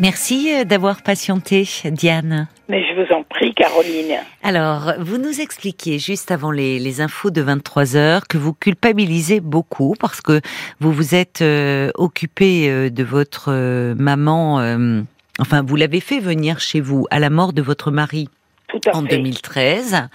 [0.00, 2.48] Merci euh, d'avoir patienté, Diane.
[2.68, 4.16] Mais je vous en prie, Caroline.
[4.42, 9.94] Alors, vous nous expliquiez juste avant les, infos de 23 heures que vous culpabilisez beaucoup
[10.00, 10.40] parce que
[10.80, 13.52] vous vous êtes euh, occupé euh, de votre
[13.94, 14.56] maman.
[15.38, 18.28] enfin, vous l'avez fait venir chez vous à la mort de votre mari
[18.92, 20.08] en 2013.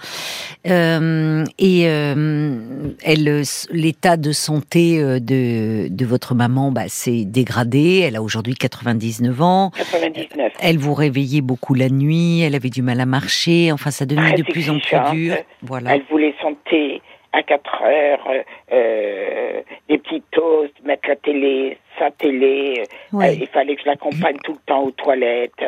[0.66, 2.58] Euh, et euh,
[3.02, 8.00] elle, l'état de santé euh, de, de votre maman bah, s'est dégradé.
[8.06, 9.70] Elle a aujourd'hui 99 ans.
[9.76, 10.52] 99.
[10.60, 12.40] Elle vous réveillait beaucoup la nuit.
[12.40, 13.72] Elle avait du mal à marcher.
[13.72, 15.36] Enfin, ça devenait de plus en plus dur.
[15.62, 15.94] Voilà.
[15.94, 17.00] Elle voulait santé
[17.32, 18.28] à 4 heures,
[18.72, 22.84] euh, des petits toasts, mettre la télé, sa télé.
[23.14, 25.64] Euh, il fallait que je l'accompagne tout le temps aux toilettes.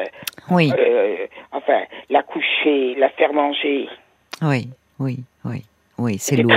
[0.50, 0.72] Oui.
[0.76, 3.88] Euh, enfin, la coucher, la faire manger.
[4.42, 5.62] Oui, oui, oui.
[5.98, 6.56] Oui, c'est lourd.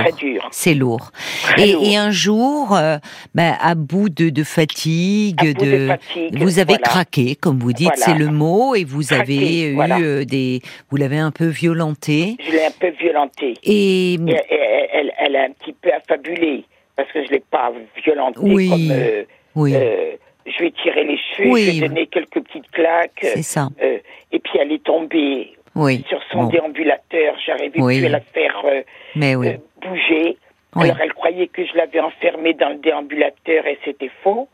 [0.50, 1.10] C'est lourd.
[1.58, 2.96] Et, et, un jour, euh,
[3.34, 5.90] ben, à bout de, de fatigue, de,
[6.38, 10.62] vous avez craqué, comme vous dites, c'est le mot, et vous avez eu euh, des,
[10.90, 12.36] vous l'avez un peu violenté.
[12.44, 13.54] Je l'ai un peu violenté.
[13.62, 16.64] Et, elle, elle, a un petit peu affabulé
[16.96, 17.72] parce que je l'ai pas
[18.04, 18.68] violentée oui.
[18.70, 18.90] comme.
[18.90, 19.72] Euh, oui.
[19.72, 21.64] je lui ai tiré les cheveux, oui.
[21.64, 23.20] je lui ai donné quelques petites claques.
[23.20, 23.68] C'est ça.
[23.80, 26.04] et puis elle est tombée oui.
[26.08, 27.34] sur son déambulateur.
[27.44, 28.82] J'arrivais plus à la faire euh,
[29.22, 30.36] euh, bouger.
[30.74, 34.48] Alors elle croyait que je l'avais enfermée dans le déambulateur et c'était faux.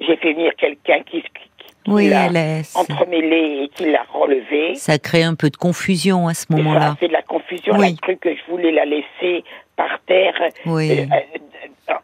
[0.00, 2.28] J'ai fait venir quelqu'un qui, qui, l'a
[2.74, 4.74] entremêlé et qui l'a relevé.
[4.74, 6.80] Ça crée un peu de confusion à ce moment-là.
[6.80, 7.74] Ça a fait de la confusion.
[7.76, 9.44] Elle a cru que je voulais la laisser
[9.76, 10.34] par terre.
[10.64, 11.00] Oui.
[11.00, 11.04] Euh,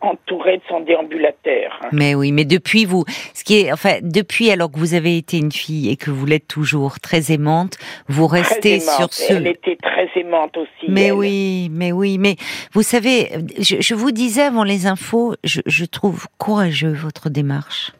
[0.00, 1.80] entourée de son déambulateur.
[1.92, 5.38] Mais oui, mais depuis vous, ce qui est, enfin, depuis alors que vous avez été
[5.38, 9.32] une fille et que vous l'êtes toujours très aimante, vous restez sur ce.
[9.32, 10.86] Elle était très aimante aussi.
[10.88, 12.36] Mais oui, mais oui, mais
[12.72, 17.92] vous savez, je, vous disais avant les infos, je, je, trouve courageux votre démarche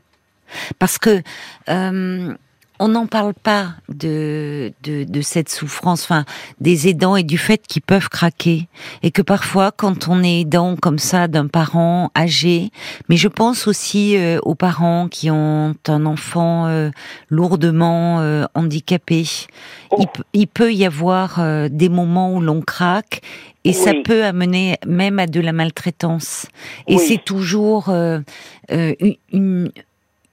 [0.79, 1.23] parce que.
[1.69, 2.35] Euh,
[2.83, 6.25] on n'en parle pas de, de, cette souffrance, enfin
[6.61, 8.67] des aidants et du fait qu'ils peuvent craquer
[9.05, 12.71] et que parfois quand on est aidant comme ça d'un parent âgé,
[13.09, 16.91] mais je pense aussi euh, aux parents qui ont un enfant euh,
[17.29, 19.27] lourdement euh, handicapé,
[19.93, 20.05] oh.
[20.33, 21.41] il, peut y avoir
[21.71, 23.21] des moments où l'on craque
[23.63, 26.47] et ça peut amener même à de la maltraitance.
[26.89, 29.71] Et c'est toujours une,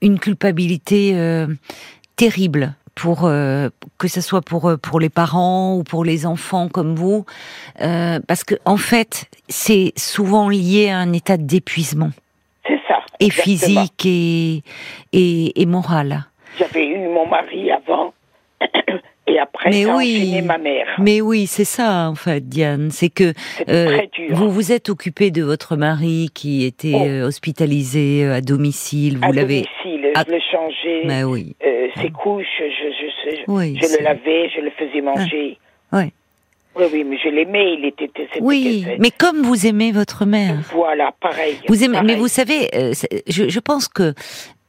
[0.00, 1.14] une, culpabilité
[2.20, 6.68] terrible pour euh, que ce soit pour euh, pour les parents ou pour les enfants
[6.68, 7.24] comme vous,
[7.80, 12.10] euh, parce que en fait c'est souvent lié à un état d'épuisement.
[12.66, 12.98] C'est ça.
[13.20, 14.62] Et physique et,
[15.14, 16.26] et, et moral.
[16.58, 18.12] J'avais eu mon mari avant.
[19.26, 20.88] Et après, mais oui, ma mère.
[20.98, 22.90] Mais oui, c'est ça en fait, Diane.
[22.90, 23.32] C'est que
[23.68, 24.00] euh,
[24.30, 27.26] vous vous êtes occupé de votre mari qui était oh.
[27.26, 29.18] hospitalisé à domicile.
[29.22, 29.66] Vous l'avez.
[30.14, 31.02] Domicile, je le changeais.
[31.04, 31.54] Mais oui
[31.96, 35.58] ses couches, je, je, je, je le lavais, je le faisais manger.
[35.92, 36.12] Oui.
[36.76, 38.08] Oui, oui, mais je l'aimais, il était.
[38.40, 40.58] Oui, mais comme vous aimez votre mère.
[40.72, 41.56] Voilà, pareil.
[41.66, 42.92] Vous aimez, mais vous savez, euh,
[43.26, 44.14] je, je pense que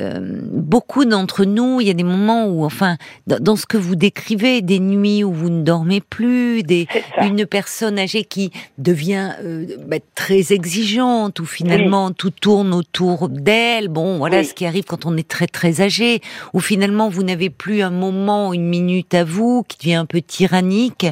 [0.02, 0.20] euh,
[0.52, 2.98] beaucoup d'entre nous, il y a des moments où, enfin,
[3.28, 6.88] dans, ce que vous décrivez, des nuits où vous ne dormez plus, des,
[7.22, 13.90] une personne âgée qui devient euh, bah, très exigeante, où finalement tout tourne autour d'elle.
[13.90, 16.22] Bon, voilà ce qui arrive quand on est très très âgé,
[16.54, 20.22] où finalement vous n'avez plus un moment, une minute à vous, qui devient un peu
[20.22, 21.06] tyrannique,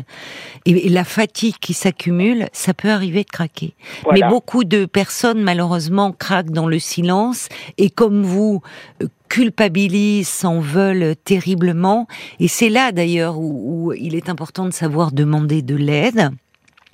[0.66, 3.74] et, la fatigue qui s'accumule, ça peut arriver de craquer.
[4.12, 8.62] Mais beaucoup de personnes, malheureusement, craquent dans le silence, et comme vous,
[9.30, 12.08] culpabilisent, s'en veulent terriblement.
[12.40, 16.30] Et c'est là d'ailleurs où, il est important de savoir demander de l'aide.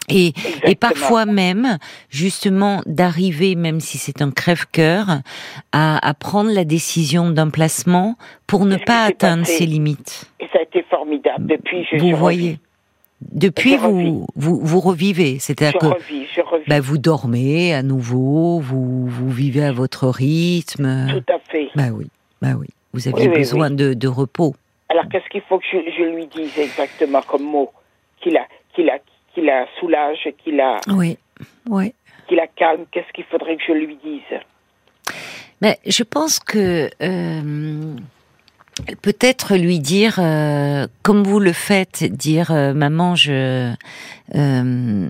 [0.07, 1.79] Et, et, parfois même,
[2.09, 5.21] justement, d'arriver, même si c'est un crève-cœur,
[5.71, 10.29] à, prendre la décision d'un placement pour ne pas atteindre ses limites.
[10.39, 11.47] Et ça a été formidable.
[11.47, 12.59] Depuis, je Vous voyez.
[13.21, 15.87] Depuis, vous, vous, vous revivez, c'est-à-dire que
[16.67, 21.07] bah, vous dormez à nouveau, vous, vous vivez à votre rythme.
[21.09, 21.44] Tout à fait.
[21.75, 22.07] Bah oui,
[22.41, 22.67] bah oui.
[22.93, 24.55] Vous avez besoin De, de, repos.
[24.87, 27.71] Alors qu'est-ce qu'il faut que je, lui dise exactement comme mot
[28.21, 28.47] Qu'il la,
[29.79, 31.17] soulage, qu'il la, oui,
[31.69, 31.93] oui.
[32.27, 32.85] qu'il la calme?
[32.91, 34.39] Qu'est-ce qu'il faudrait que je lui dise?
[35.61, 37.95] Mais je pense que euh,
[39.01, 43.73] peut-être lui dire, euh, comme vous le faites, dire euh, maman, je,
[44.33, 45.09] je,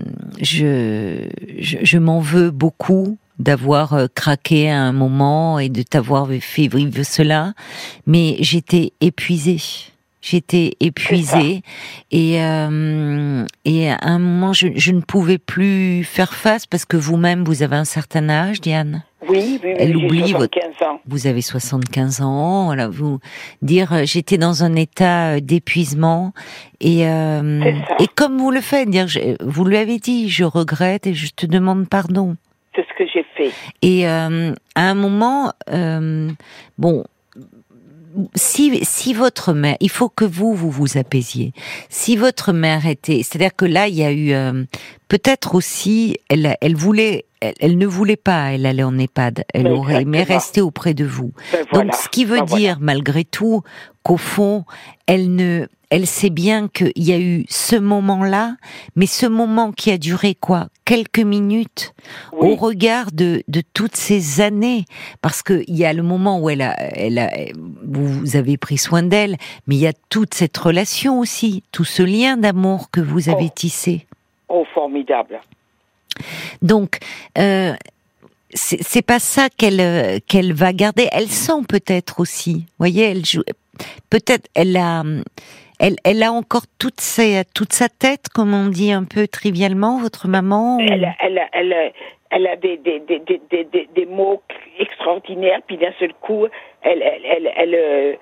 [1.60, 7.52] je, m'en veux beaucoup d'avoir craqué à un moment et de t'avoir fait vivre cela,
[8.06, 9.60] mais j'étais épuisée.
[10.26, 11.62] j'étais épuisée
[12.10, 16.96] et euh, et à un moment je, je, ne pouvais plus faire face parce que
[16.96, 19.02] vous-même vous avez un certain âge, Diane.
[19.28, 21.00] Oui, oui, Elle oublie 75 ans.
[21.06, 23.18] Vous avez 75 ans, voilà, vous
[23.62, 26.32] dire euh, j'étais dans un état euh, d'épuisement
[26.80, 29.06] et euh, et comme vous le faites, dire
[29.40, 32.36] vous lui avez dit je regrette et je te demande pardon.
[32.76, 33.52] C'est ce que j'ai fait.
[33.82, 36.30] Et euh, à un moment, euh,
[36.78, 37.04] bon,
[38.34, 41.52] si, si votre mère, il faut que vous, vous vous apaisiez.
[41.88, 44.64] Si votre mère était, c'est-à-dire que là, il y a eu, euh,
[45.08, 50.02] peut-être aussi, elle, elle voulait, elle, ne voulait pas, elle allait en EHPAD, elle aurait
[50.02, 51.32] aimé rester auprès de vous.
[51.52, 53.62] Ben Donc, ce qui veut ben dire, malgré tout,
[54.02, 54.64] qu'au fond,
[55.06, 58.56] elle ne, elle sait bien qu'il y a eu ce moment-là,
[58.96, 61.92] mais ce moment qui a duré quoi Quelques minutes
[62.32, 64.84] au regard de, de toutes ces années.
[65.20, 67.30] Parce qu'il y a le moment où elle a, elle a,
[67.84, 69.36] vous avez pris soin d'elle,
[69.66, 73.46] mais il y a toute cette relation aussi, tout ce lien d'amour que vous avez
[73.46, 73.54] oh.
[73.54, 74.06] tissé.
[74.48, 75.40] Oh, formidable.
[76.62, 76.98] Donc,
[77.38, 77.72] euh,
[78.54, 81.08] c'est pas ça qu'elle qu'elle va garder.
[81.12, 82.64] Elle sent peut-être aussi.
[82.78, 83.42] Voyez, elle joue.
[84.08, 85.02] Peut-être elle a
[85.78, 87.00] elle, elle a encore toute,
[87.54, 91.92] toute sa tête, comme on dit un peu trivialement, votre maman elle, elle,
[92.30, 93.20] elle, a des, des, des,
[93.50, 94.42] des, des mots
[94.78, 96.46] extraordinaires, puis d'un seul coup,
[96.82, 98.14] elle, elle, euh,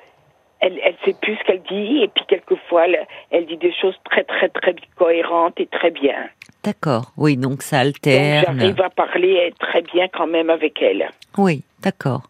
[0.60, 3.96] elle, elle sait plus ce qu'elle dit, et puis quelquefois, elle, elle, dit des choses
[4.04, 6.28] très, très, très cohérentes et très bien.
[6.64, 8.58] D'accord, oui, donc ça alterne.
[8.58, 11.10] J'arrive à parler très bien quand même avec elle.
[11.36, 12.22] Oui, d'accord.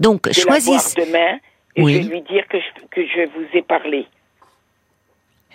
[0.00, 1.00] Donc, choisissez.
[1.00, 1.38] demain,
[1.76, 4.06] et je vais lui dire que je, que je vous ai parlé.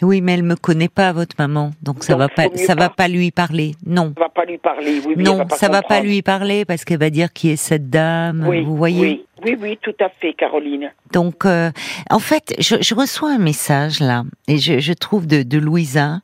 [0.02, 3.08] Oui, mais elle me connaît pas, votre maman, donc ça va pas, ça va pas
[3.08, 3.74] lui parler.
[3.86, 4.14] Non.
[4.18, 5.02] Ça va pas lui parler.
[5.06, 7.56] Oui, non, va pas ça va pas lui parler parce qu'elle va dire qui est
[7.56, 8.46] cette dame.
[8.48, 9.02] Oui, vous voyez.
[9.02, 10.92] Oui, oui, oui, tout à fait, Caroline.
[11.12, 11.72] Donc, euh,
[12.10, 16.20] en fait, je, je, reçois un message là, et je, je trouve de, de Louisa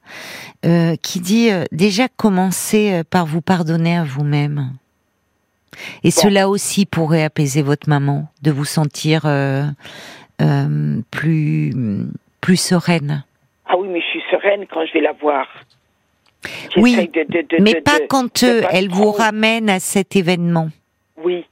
[0.66, 4.72] euh, qui dit euh, déjà commencez par vous pardonner à vous-même.
[6.04, 9.22] Et cela aussi pourrait apaiser votre maman, de vous sentir
[11.12, 11.74] plus
[12.42, 13.24] plus sereine.
[13.66, 15.48] Ah oui, mais je suis sereine quand je vais la voir.
[16.76, 17.10] Oui,
[17.60, 20.70] mais pas quand elle vous ramène à cet événement.
[21.24, 21.46] Oui.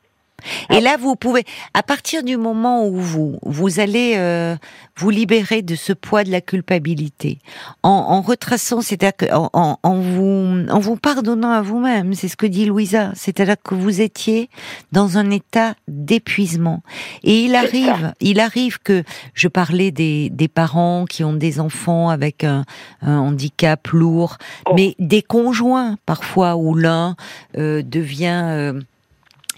[0.69, 1.43] Et là, vous pouvez,
[1.73, 4.55] à partir du moment où vous vous allez euh,
[4.95, 7.39] vous libérer de ce poids de la culpabilité,
[7.83, 12.35] en, en retraçant, c'est-à-dire en, en, en, vous en vous pardonnant à vous-même, c'est ce
[12.37, 14.49] que dit Louisa, c'est-à-dire que vous étiez
[14.91, 16.83] dans un état d'épuisement.
[17.23, 19.03] Et il arrive, il arrive que
[19.33, 22.63] je parlais des, des parents qui ont des enfants avec un,
[23.01, 24.73] un handicap lourd, oh.
[24.75, 27.15] mais des conjoints parfois où l'un
[27.57, 28.81] euh, devient euh,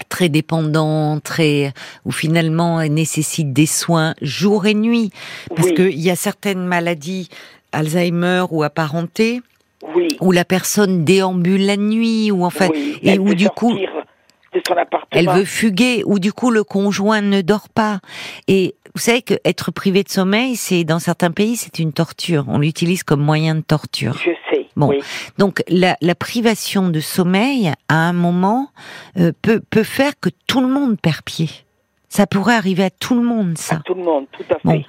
[0.08, 1.72] très dépendant, très
[2.04, 5.10] ou finalement nécessite des soins jour et nuit,
[5.54, 5.74] parce oui.
[5.74, 7.28] qu'il y a certaines maladies,
[7.72, 9.40] Alzheimer ou apparentées,
[9.94, 10.08] oui.
[10.20, 13.72] où la personne déambule la nuit, ou en fait, oui, et où du coup
[14.52, 14.74] de son
[15.12, 18.00] elle veut fuguer, ou du coup le conjoint ne dort pas.
[18.48, 22.44] Et vous savez que être privé de sommeil, c'est dans certains pays, c'est une torture.
[22.48, 24.14] On l'utilise comme moyen de torture.
[24.14, 24.59] Je sais.
[24.80, 25.00] Bon, oui.
[25.38, 28.68] donc la, la, privation de sommeil, à un moment,
[29.18, 31.48] euh, peut, peut faire que tout le monde perd pied.
[32.08, 33.76] Ça pourrait arriver à tout le monde, ça.
[33.76, 34.60] À tout le monde, tout à fait.
[34.64, 34.82] Bon.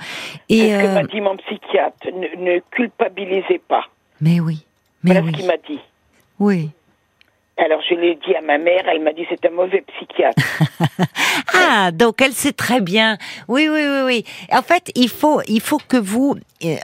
[0.49, 0.81] Et ce euh...
[0.81, 3.85] que m'a dit mon psychiatre, ne, ne culpabilisez pas?
[4.21, 4.65] Mais oui.
[5.03, 5.31] Mais voilà oui.
[5.33, 5.79] ce qu'il m'a dit.
[6.39, 6.69] Oui.
[7.57, 10.41] Alors je l'ai dit à ma mère, elle m'a dit c'est un mauvais psychiatre.
[11.53, 13.17] ah, donc elle sait très bien.
[13.47, 14.25] Oui, oui, oui, oui.
[14.51, 16.35] En fait, il faut, il faut que vous.
[16.63, 16.75] Euh.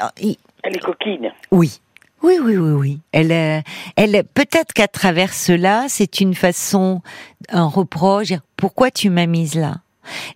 [0.64, 1.32] Elle est coquine.
[1.52, 1.80] Oui.
[2.24, 3.00] Oui, oui, oui, oui.
[3.12, 3.62] Elle, euh,
[3.96, 7.02] elle, peut-être qu'à travers cela, c'est une façon,
[7.50, 8.34] un reproche.
[8.56, 9.78] Pourquoi tu m'as mise là?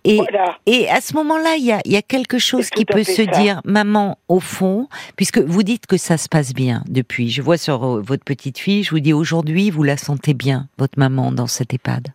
[0.04, 0.58] Et, voilà.
[0.66, 3.40] et à ce moment-là, il y a, y a quelque chose qui peut se ça.
[3.40, 7.30] dire, maman, au fond, puisque vous dites que ça se passe bien depuis.
[7.30, 10.98] Je vois sur votre petite fille, je vous dis aujourd'hui, vous la sentez bien, votre
[10.98, 12.08] maman, dans cette EHPAD.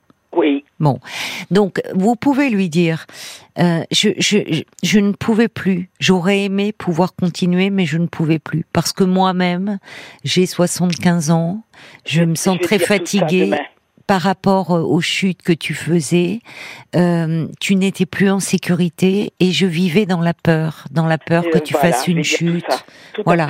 [0.79, 0.99] Bon,
[1.49, 3.07] donc vous pouvez lui dire,
[3.59, 5.89] euh, je, je, je, ne pouvais plus.
[5.99, 9.79] J'aurais aimé pouvoir continuer, mais je ne pouvais plus parce que moi-même,
[10.23, 11.63] j'ai 75 ans,
[12.05, 13.51] je, me sens très fatiguée
[14.07, 16.39] par rapport aux chutes que tu faisais.
[16.95, 21.43] Euh, tu n'étais plus en sécurité et je vivais dans la peur, dans la peur
[21.45, 22.85] euh, que tu voilà, fasses une chute.
[23.13, 23.49] Tout voilà.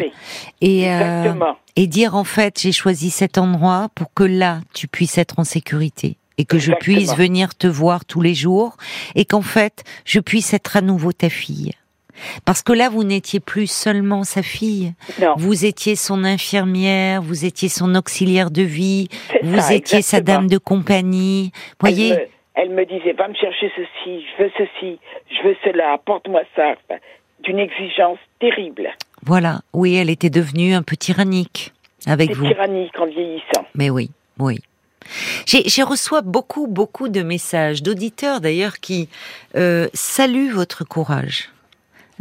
[0.61, 1.33] Et euh,
[1.75, 5.43] et dire en fait, j'ai choisi cet endroit pour que là, tu puisses être en
[5.43, 6.77] sécurité et que Exactement.
[6.79, 8.77] je puisse venir te voir tous les jours
[9.15, 11.73] et qu'en fait, je puisse être à nouveau ta fille.
[12.45, 14.93] Parce que là, vous n'étiez plus seulement sa fille.
[15.21, 15.35] Non.
[15.37, 19.07] Vous étiez son infirmière, vous étiez son auxiliaire de vie,
[19.43, 20.01] vous ça, étiez exactement.
[20.01, 21.51] sa dame de compagnie.
[21.79, 22.09] Voyez.
[22.09, 25.93] Elle me, elle me, disait, va me chercher ceci, je veux ceci, je veux cela,
[25.93, 26.73] apporte-moi ça.
[27.43, 28.89] d'une exigence terrible.
[29.23, 31.73] Voilà, oui, elle était devenue un peu tyrannique
[32.05, 32.47] avec vous.
[32.47, 33.65] Tyrannique en vieillissant.
[33.75, 34.59] Mais oui, oui.
[35.45, 39.09] J'ai reçois beaucoup, beaucoup de messages d'auditeurs d'ailleurs qui
[39.55, 41.49] euh, saluent votre courage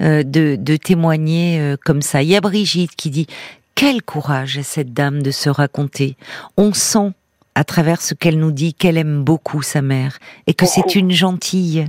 [0.01, 2.23] euh, de, de, témoigner euh, comme ça.
[2.23, 3.27] Il y a Brigitte qui dit
[3.75, 6.17] quel courage à cette dame de se raconter.
[6.57, 7.13] On sent
[7.55, 11.11] à travers ce qu'elle nous dit qu'elle aime beaucoup sa mère et que c'est une
[11.11, 11.87] gentille.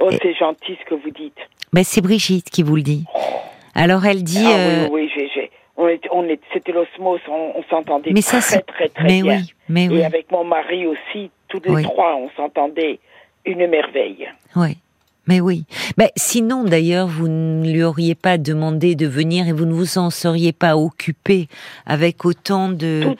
[0.00, 1.38] Oh, c'est gentil ce que vous dites.
[1.72, 3.04] Mais c'est Brigitte qui vous le dit.
[3.74, 4.44] Alors elle dit.
[4.44, 5.19] Ah, oui, oui,
[6.10, 9.36] on, est, c'était l'osmose, on, s'entendait très, très, très, mais bien.
[9.38, 12.98] Oui, mais Et avec mon mari aussi, tous les trois, on s'entendait
[13.44, 14.28] une merveille.
[14.56, 14.76] Oui.
[15.30, 15.64] Mais oui.
[15.96, 19.96] Mais sinon, d'ailleurs, vous ne lui auriez pas demandé de venir et vous ne vous
[19.96, 21.46] en seriez pas occupé
[21.86, 23.14] avec autant de,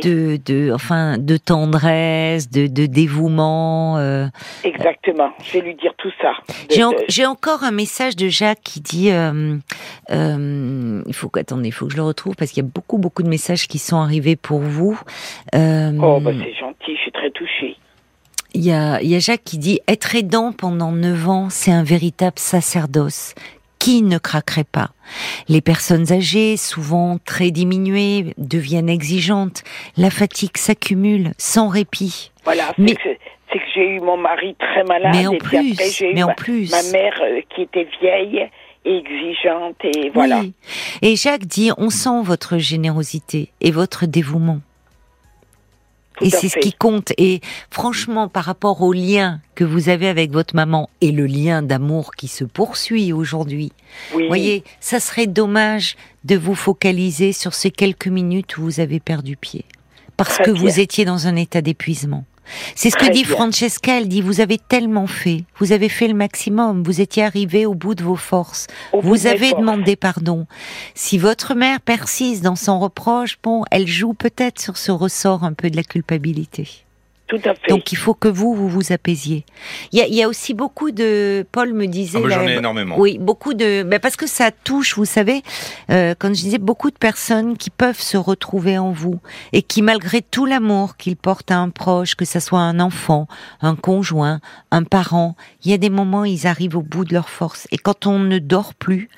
[0.00, 3.98] de, de, enfin, de tendresse, de, de dévouement.
[3.98, 4.26] Euh.
[4.62, 5.32] Exactement.
[5.42, 6.34] Je vais lui dire tout ça.
[7.08, 9.56] J'ai encore un message de Jacques qui dit, euh,
[10.10, 12.98] euh, il faut attendez, il faut que je le retrouve parce qu'il y a beaucoup,
[12.98, 14.96] beaucoup de messages qui sont arrivés pour vous.
[15.52, 16.94] oh, bah c'est gentil.
[16.94, 17.76] Je suis très touchée.
[18.56, 23.34] Il y a, Jacques qui dit être aidant pendant neuf ans, c'est un véritable sacerdoce.
[23.78, 24.92] Qui ne craquerait pas?
[25.46, 29.62] Les personnes âgées, souvent très diminuées, deviennent exigeantes.
[29.98, 32.32] La fatigue s'accumule sans répit.
[32.44, 33.10] Voilà, c'est que,
[33.74, 35.14] j'ai eu mon mari très malade.
[35.14, 36.70] Mais en plus, j'ai eu en ma, plus.
[36.70, 38.48] ma mère euh, qui était vieille
[38.86, 40.40] et exigeante et voilà.
[41.02, 44.60] Et Jacques dit on sent votre générosité et votre dévouement
[46.20, 47.12] et c'est ce qui compte.
[47.18, 51.62] Et franchement, par rapport au lien que vous avez avec votre maman et le lien
[51.62, 53.72] d'amour qui se poursuit aujourd'hui,
[54.12, 59.00] vous voyez, ça serait dommage de vous focaliser sur ces quelques minutes où vous avez
[59.00, 59.64] perdu pied.
[60.16, 62.24] Parce que vous étiez dans un état d'épuisement.
[62.74, 66.14] C'est ce que dit Francesca, elle dit, vous avez tellement fait, vous avez fait le
[66.14, 70.46] maximum, vous étiez arrivé au bout de vos forces, vous avez demandé pardon.
[70.94, 75.52] Si votre mère persiste dans son reproche, bon, elle joue peut-être sur ce ressort un
[75.52, 76.85] peu de la culpabilité.
[77.26, 77.70] Tout à fait.
[77.70, 79.44] Donc il faut que vous, vous vous apaisiez.
[79.90, 81.44] Il y a, il y a aussi beaucoup de...
[81.50, 82.20] Paul me disait...
[82.24, 82.94] Ah, J'en ai énormément.
[82.98, 83.82] Oui, beaucoup de...
[83.82, 85.42] Ben parce que ça touche, vous savez,
[85.90, 89.18] euh, quand je disais beaucoup de personnes qui peuvent se retrouver en vous
[89.52, 93.26] et qui, malgré tout l'amour qu'ils portent à un proche, que ce soit un enfant,
[93.60, 94.38] un conjoint,
[94.70, 97.66] un parent, il y a des moments, ils arrivent au bout de leur force.
[97.72, 99.08] Et quand on ne dort plus,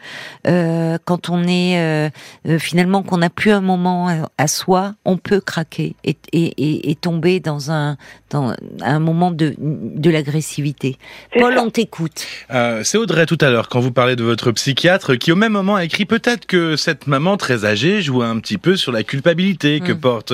[0.47, 2.09] euh, quand on est euh,
[2.47, 6.91] euh finalement qu'on n'a plus un moment à, soi, on peut craquer et, et, et,
[6.91, 7.98] et tomber dans un
[8.31, 10.99] dans un moment de, de l'agressivité.
[11.39, 12.27] Paul, on t'écoute.
[12.51, 15.53] Euh, c'est Audrey tout à l'heure, quand vous parlez de votre psychiatre, qui au même
[15.53, 19.03] moment a écrit peut-être que cette maman très âgée joue un petit peu sur la
[19.03, 20.01] culpabilité que mm.
[20.01, 20.33] porte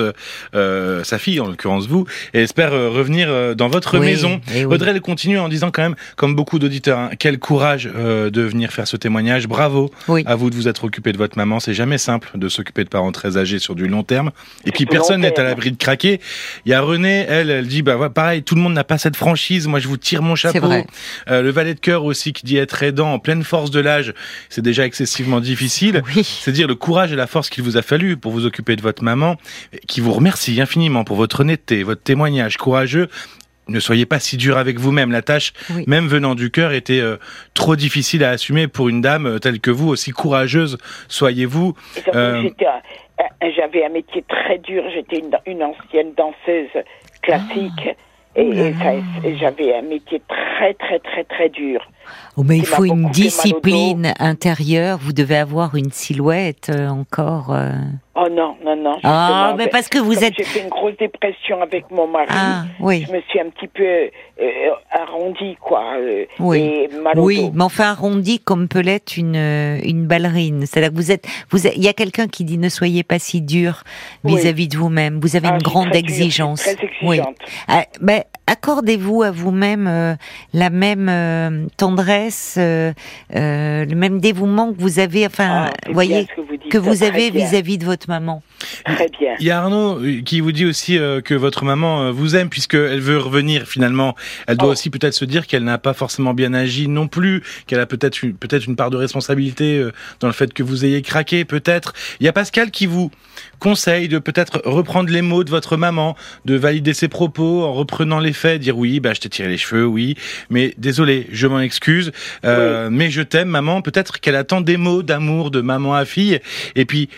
[0.53, 4.41] euh, sa fille, en l'occurrence vous, et espère euh, revenir euh, dans votre maison.
[4.53, 8.29] Eh Audrey, elle continue en disant quand même, comme beaucoup d'auditeurs, hein, quel courage euh,
[8.29, 9.47] de venir faire ce témoignage.
[9.47, 9.91] Bravo
[10.25, 11.59] à vous de vous être occupé de votre maman.
[11.59, 14.31] C'est jamais simple de s'occuper de parents très âgés sur du long terme.
[14.65, 16.19] Et puis personne n'est à l'abri de craquer.
[16.65, 19.15] Il y a René, elle, elle dit bah pareil, tout le monde n'a pas cette
[19.15, 19.67] franchise.
[19.67, 20.69] Moi, je vous tire mon chapeau.
[21.29, 24.13] Euh, le valet de cœur aussi qui dit être aidant en pleine force de l'âge,
[24.49, 26.03] c'est déjà excessivement difficile.
[26.23, 28.81] C'est dire le courage et la force qu'il vous a fallu pour vous occuper de
[28.81, 29.37] votre maman,
[29.87, 33.09] qui vous remercie infiniment pour votre honnêteté, votre témoignage courageux
[33.67, 35.11] ne soyez pas si dur avec vous-même.
[35.11, 35.53] La tâche,
[35.87, 37.17] même venant du cœur, était euh,
[37.53, 41.73] trop difficile à assumer pour une dame euh, telle que vous, aussi courageuse soyez-vous.
[43.55, 46.83] J'avais un métier très dur, j'étais une, ancienne danseuse
[47.25, 47.89] classique.
[48.35, 48.73] Et,
[49.37, 51.85] j'avais un métier très, très, très, très dur.
[52.37, 54.97] Oh, mais il faut une discipline intérieure.
[55.01, 57.53] Vous devez avoir une silhouette euh, encore.
[57.53, 57.71] Euh.
[58.15, 58.97] Oh non, non, non.
[59.03, 60.33] Ah, mais parce que vous êtes.
[60.37, 62.27] J'ai fait une grosse dépression avec mon mari.
[62.29, 63.05] Ah, oui.
[63.07, 65.95] Je me suis un petit peu euh, arrondie, quoi.
[66.39, 66.59] oui.
[66.59, 70.65] Et oui, mais enfin arrondie comme peut l'être une une ballerine.
[70.65, 73.41] C'est-à-dire que vous êtes, vous il y a quelqu'un qui dit ne soyez pas si
[73.41, 73.83] dur
[74.23, 75.19] vis-à-vis de vous-même.
[75.21, 76.61] Vous avez ah, une grande exigence.
[76.61, 76.99] très exigeante.
[77.03, 77.19] Oui.
[77.67, 80.17] Ah, mais accordez-vous à vous-même
[80.53, 85.25] la même tendresse, le même dévouement que vous avez.
[85.25, 86.27] Enfin, ah, voyez
[86.69, 88.41] que vous avez vis-à-vis de votre maman.
[88.85, 89.35] Très bien.
[89.39, 92.35] Il y a Arnaud euh, qui vous dit aussi euh, que votre maman euh, vous
[92.35, 94.15] aime puisqu'elle veut revenir finalement.
[94.47, 94.71] Elle doit oh.
[94.71, 98.23] aussi peut-être se dire qu'elle n'a pas forcément bien agi non plus, qu'elle a peut-être
[98.23, 99.85] une, peut-être une part de responsabilité
[100.19, 101.93] dans le fait que vous ayez craqué peut-être.
[102.19, 103.11] Il y a Pascal qui vous
[103.59, 108.19] conseille de peut-être reprendre les mots de votre maman, de valider ses propos en reprenant
[108.19, 110.15] les faits, dire oui, bah je t'ai tiré les cheveux, oui,
[110.49, 112.11] mais désolé, je m'en excuse,
[112.43, 113.81] mais je t'aime maman.
[113.81, 116.39] Peut-être qu'elle attend des mots d'amour de maman à fille
[116.75, 117.09] et puis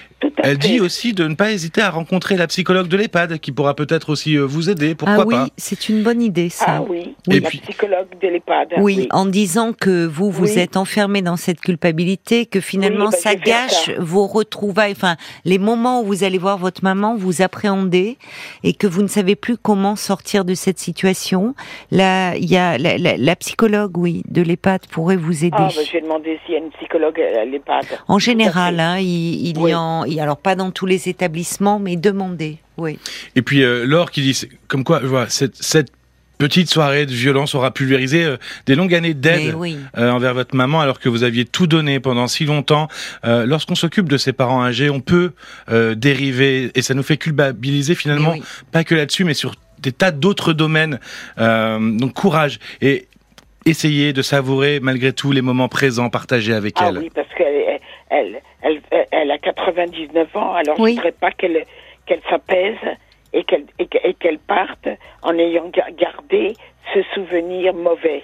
[0.44, 3.76] Elle dit aussi de ne pas hésiter à rencontrer la psychologue de l'EHPAD qui pourra
[3.76, 4.96] peut-être aussi euh, vous aider.
[4.96, 6.66] Pourquoi ah oui, pas C'est une bonne idée, ça.
[6.68, 7.40] Ah oui, oui.
[7.40, 8.74] la psychologue de l'EHPAD.
[8.78, 13.36] Oui, en disant que vous vous êtes enfermé dans cette culpabilité, que finalement bah, ça
[13.36, 18.18] gâche vos retrouvailles, enfin les moments où vous allez voir votre maman, vous appréhendez
[18.64, 21.54] et que vous ne savez plus comment sortir de cette situation.
[21.92, 25.56] Là, il y a la, psychologue, oui, de l'EHPAD pourrait vous aider.
[25.58, 27.86] Ah, bah, je vais demander s'il y a une psychologue à l'EHPAD.
[28.08, 32.58] En général, hein, il, il y en, alors pas dans tous les établissements, mais demandez.
[32.78, 33.00] Oui.
[33.36, 35.92] Et puis euh, Laure qui dit, comme quoi, voilà, cette, cette
[36.38, 39.56] petite soirée de violence aura pulvérisé euh, des longues années d'aide
[39.98, 42.88] euh, envers votre maman alors que vous aviez tout donné pendant si longtemps.
[43.26, 45.32] Euh, Lorsqu'on s'occupe de ses parents âgés, on peut
[45.70, 48.36] euh, dériver et ça nous fait culpabiliser finalement,
[48.72, 51.00] pas que là-dessus, mais sur des tas d'autres domaines.
[51.38, 53.08] donc courage et
[53.66, 56.98] essayez de savourer malgré tout les moments présents partagés avec ah elle.
[57.00, 57.77] Oui, parce qu'elle
[58.10, 61.66] elle, elle, elle, a 99 ans, alors je ne voudrais pas qu'elle
[62.06, 62.78] qu'elle s'apaise
[63.34, 64.88] et qu'elle et qu'elle parte
[65.22, 66.56] en ayant gardé
[66.94, 68.24] ce souvenir mauvais.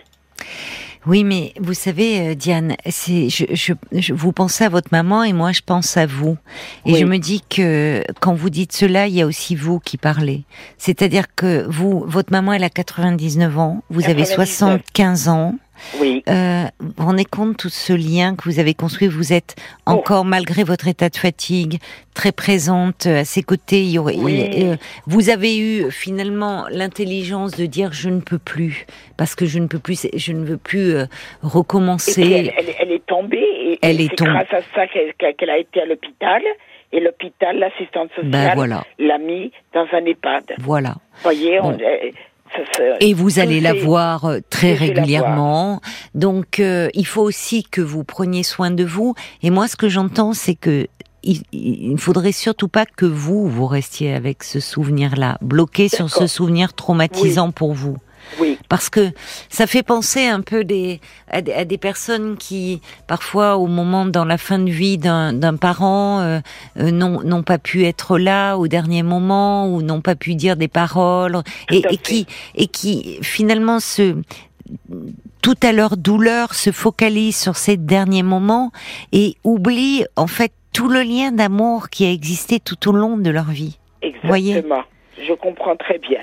[1.05, 3.43] Oui, mais vous savez, euh, Diane, c'est je,
[3.91, 6.37] je, vous pensez à votre maman et moi je pense à vous.
[6.85, 9.97] Et je me dis que quand vous dites cela, il y a aussi vous qui
[9.97, 10.43] parlez.
[10.77, 15.55] C'est-à-dire que vous, votre maman, elle a 99 ans, vous avez 75 ans.
[15.99, 16.23] Oui.
[16.27, 19.07] Euh, vous vous rendez compte tout ce lien que vous avez construit?
[19.07, 20.23] Vous êtes encore, oh.
[20.23, 21.79] malgré votre état de fatigue,
[22.13, 23.83] très présente à ses côtés.
[23.83, 24.75] Il euh,
[25.05, 28.85] vous avez eu finalement l'intelligence de dire je ne peux plus
[29.17, 31.05] parce que je ne peux plus, je ne veux plus euh,
[31.41, 32.51] recommencer.
[32.79, 36.41] Elle, est tombée et, elle est c'est grâce à ça qu'elle, a été à l'hôpital.
[36.95, 40.53] Et l'hôpital, l'assistante ben sociale, l'a mis dans un EHPAD.
[40.59, 40.93] Voilà.
[41.23, 41.75] voyez, on,
[42.99, 45.81] et vous allez la voir euh, très régulièrement.
[46.15, 49.15] Donc, euh, il faut aussi que vous preniez soin de vous.
[49.41, 50.87] Et moi, ce que j'entends, c'est que
[51.23, 56.27] il, ne faudrait surtout pas que vous, vous restiez avec ce souvenir-là, bloqué sur ce
[56.27, 57.97] souvenir traumatisant pour vous.
[58.73, 59.11] Parce que
[59.49, 60.99] ça fait penser un peu des,
[61.29, 66.39] à, des, personnes qui, parfois, au moment, dans la fin de vie d'un parent, euh,
[66.79, 70.67] euh, n'ont pas pu être là au dernier moment ou n'ont pas pu dire des
[70.67, 72.25] paroles et, et qui,
[72.55, 74.15] et qui, finalement, se,
[75.43, 78.71] tout à leur douleur, se focalisent sur ces derniers moments
[79.11, 83.29] et oublient, en fait, tout le lien d'amour qui a existé tout au long de
[83.29, 83.77] leur vie.
[84.01, 84.29] Exactement.
[84.29, 84.63] Voyez
[85.27, 86.21] Je comprends très bien.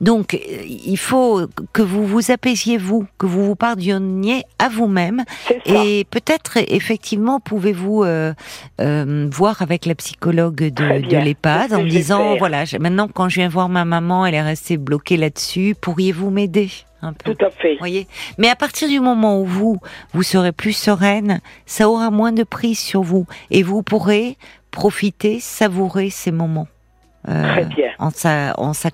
[0.00, 5.24] Donc, euh, il faut que vous vous apaisiez vous, que vous vous pardonniez à vous-même.
[5.66, 8.32] Et peut-être, effectivement, pouvez-vous euh,
[8.80, 13.48] euh, voir avec la psychologue de, de l'EHPAD en disant, voilà, maintenant quand je viens
[13.48, 16.70] voir ma maman, elle est restée bloquée là-dessus, pourriez-vous m'aider
[17.02, 17.34] un peu?
[17.34, 17.76] Tout à fait.
[17.78, 18.06] Voyez?
[18.38, 19.78] Mais à partir du moment où vous,
[20.12, 23.26] vous serez plus sereine, ça aura moins de prise sur vous.
[23.50, 24.36] Et vous pourrez
[24.70, 26.68] profiter, savourer ces moments.
[27.24, 27.90] Très bien.
[27.98, 28.90] En sa, en sa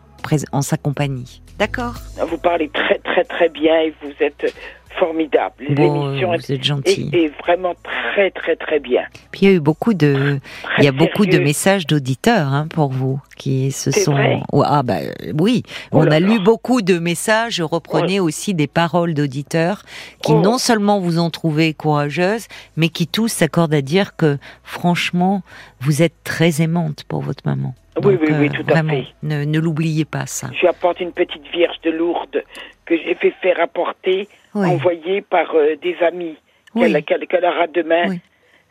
[0.52, 1.42] en sa compagnie.
[1.58, 1.94] D'accord
[2.26, 4.54] Vous parlez très très très bien et vous êtes
[4.98, 5.64] formidable.
[5.68, 7.10] L'émission vous êtes gentil.
[7.12, 9.02] Est, vraiment très très très bien.
[9.30, 10.38] Puis il y a eu beaucoup de,
[10.78, 14.16] il y a beaucoup de messages d'auditeurs hein, pour vous qui se sont.
[14.64, 14.98] Ah bah
[15.38, 17.54] oui, oh on a lu beaucoup de messages.
[17.54, 19.82] Je reprenais aussi des paroles d'auditeurs
[20.22, 20.40] qui oh.
[20.40, 25.42] non seulement vous ont trouvé courageuse, mais qui tous s'accordent à dire que franchement,
[25.80, 27.74] vous êtes très aimante pour votre maman.
[28.02, 29.06] oui, oui, oui, euh, tout à fait.
[29.22, 30.50] Ne, ne l'oubliez pas ça.
[30.60, 32.42] Je apporte une petite vierge de Lourdes
[32.86, 36.36] que j'ai fait faire apporter envoyé par euh, des amis
[36.74, 38.16] qu'elle aura demain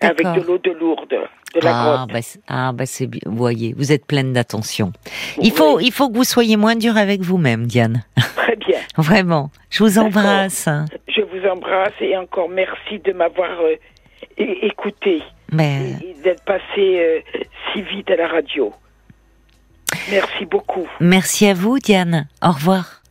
[0.02, 1.30] avec de l'eau de Lourdes.
[1.54, 3.22] De la ah, bah, ah, bah c'est bien.
[3.26, 4.92] Vous voyez, vous êtes pleine d'attention.
[5.40, 8.04] Il faut, il faut que vous soyez moins dur avec vous-même, Diane.
[8.36, 8.80] Très bien.
[8.98, 9.52] Vraiment.
[9.70, 10.68] Je vous embrasse.
[11.08, 13.76] Je vous embrasse et encore merci de m'avoir euh,
[14.38, 15.22] écouté.
[15.52, 15.94] Mais...
[16.24, 17.20] D'être passé euh,
[17.72, 18.74] si vite à la radio.
[20.10, 20.88] Merci beaucoup.
[21.00, 22.28] Merci à vous, Diane.
[22.42, 23.02] Au revoir.